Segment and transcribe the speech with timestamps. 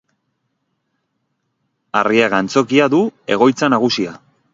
[1.99, 3.03] Arriaga Antzokia du
[3.37, 4.17] egoitza nagusia.